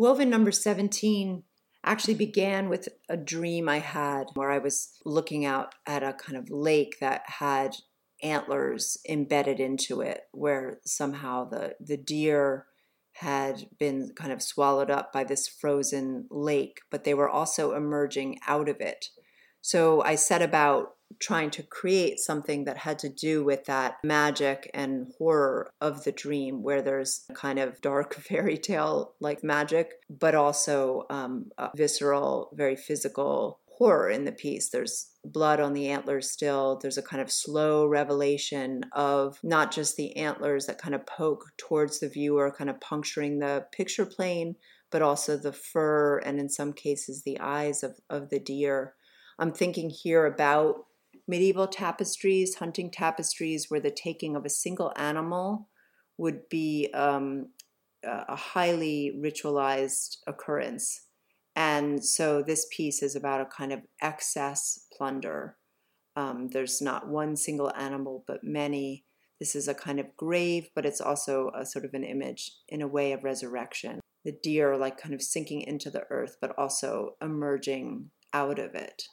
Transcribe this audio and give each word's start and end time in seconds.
Woven 0.00 0.30
number 0.30 0.50
17 0.50 1.42
actually 1.84 2.14
began 2.14 2.70
with 2.70 2.88
a 3.10 3.18
dream 3.18 3.68
I 3.68 3.80
had 3.80 4.28
where 4.32 4.50
I 4.50 4.56
was 4.56 4.98
looking 5.04 5.44
out 5.44 5.74
at 5.86 6.02
a 6.02 6.14
kind 6.14 6.38
of 6.38 6.48
lake 6.48 6.96
that 7.02 7.20
had 7.26 7.76
antlers 8.22 8.96
embedded 9.06 9.60
into 9.60 10.00
it, 10.00 10.22
where 10.32 10.80
somehow 10.86 11.50
the, 11.50 11.74
the 11.78 11.98
deer 11.98 12.64
had 13.16 13.68
been 13.78 14.12
kind 14.16 14.32
of 14.32 14.40
swallowed 14.40 14.90
up 14.90 15.12
by 15.12 15.22
this 15.22 15.46
frozen 15.46 16.26
lake, 16.30 16.80
but 16.90 17.04
they 17.04 17.12
were 17.12 17.28
also 17.28 17.74
emerging 17.74 18.38
out 18.48 18.70
of 18.70 18.80
it. 18.80 19.10
So 19.60 20.00
I 20.00 20.14
set 20.14 20.40
about 20.40 20.94
trying 21.18 21.50
to 21.50 21.62
create 21.62 22.18
something 22.18 22.64
that 22.64 22.78
had 22.78 22.98
to 23.00 23.08
do 23.08 23.44
with 23.44 23.64
that 23.64 23.96
magic 24.04 24.70
and 24.72 25.12
horror 25.18 25.70
of 25.80 26.04
the 26.04 26.12
dream, 26.12 26.62
where 26.62 26.82
there's 26.82 27.26
kind 27.34 27.58
of 27.58 27.80
dark 27.80 28.14
fairy 28.28 28.58
tale 28.58 29.14
like 29.20 29.42
magic, 29.42 29.92
but 30.08 30.34
also 30.34 31.06
um, 31.10 31.50
visceral, 31.74 32.50
very 32.54 32.76
physical 32.76 33.60
horror 33.80 34.10
in 34.10 34.26
the 34.26 34.32
piece. 34.32 34.68
There's 34.68 35.10
blood 35.24 35.58
on 35.58 35.72
the 35.72 35.88
antlers 35.88 36.30
still. 36.30 36.78
There's 36.80 36.98
a 36.98 37.02
kind 37.02 37.22
of 37.22 37.32
slow 37.32 37.86
revelation 37.86 38.82
of 38.92 39.38
not 39.42 39.72
just 39.72 39.96
the 39.96 40.14
antlers 40.16 40.66
that 40.66 40.76
kind 40.76 40.94
of 40.94 41.06
poke 41.06 41.46
towards 41.56 41.98
the 41.98 42.08
viewer, 42.10 42.54
kind 42.56 42.68
of 42.68 42.78
puncturing 42.80 43.38
the 43.38 43.64
picture 43.72 44.04
plane, 44.04 44.56
but 44.90 45.00
also 45.00 45.38
the 45.38 45.52
fur 45.52 46.18
and 46.18 46.38
in 46.38 46.50
some 46.50 46.74
cases 46.74 47.22
the 47.22 47.40
eyes 47.40 47.82
of, 47.82 47.98
of 48.10 48.28
the 48.28 48.38
deer. 48.38 48.94
I'm 49.38 49.52
thinking 49.52 49.88
here 49.88 50.26
about 50.26 50.84
medieval 51.30 51.68
tapestries, 51.68 52.56
hunting 52.56 52.90
tapestries, 52.90 53.66
where 53.68 53.80
the 53.80 53.90
taking 53.90 54.34
of 54.34 54.44
a 54.44 54.50
single 54.50 54.92
animal 54.96 55.68
would 56.18 56.48
be 56.48 56.90
um, 56.92 57.50
a 58.02 58.34
highly 58.34 59.16
ritualized 59.16 60.16
occurrence. 60.26 61.06
And 61.54 62.04
so 62.04 62.42
this 62.42 62.66
piece 62.74 63.00
is 63.00 63.14
about 63.14 63.40
a 63.40 63.46
kind 63.46 63.72
of 63.72 63.80
excess 64.02 64.86
plunder. 64.96 65.56
Um, 66.16 66.48
there's 66.52 66.82
not 66.82 67.08
one 67.08 67.36
single 67.36 67.72
animal, 67.76 68.24
but 68.26 68.42
many. 68.42 69.04
This 69.38 69.54
is 69.54 69.68
a 69.68 69.74
kind 69.74 70.00
of 70.00 70.16
grave, 70.16 70.68
but 70.74 70.84
it's 70.84 71.00
also 71.00 71.52
a 71.56 71.64
sort 71.64 71.84
of 71.84 71.94
an 71.94 72.04
image 72.04 72.50
in 72.68 72.82
a 72.82 72.88
way 72.88 73.12
of 73.12 73.22
resurrection. 73.22 74.00
The 74.24 74.36
deer, 74.42 74.76
like 74.76 75.00
kind 75.00 75.14
of 75.14 75.22
sinking 75.22 75.62
into 75.62 75.90
the 75.90 76.04
earth, 76.10 76.36
but 76.40 76.58
also 76.58 77.14
emerging 77.22 78.10
out 78.32 78.58
of 78.58 78.74
it. 78.74 79.04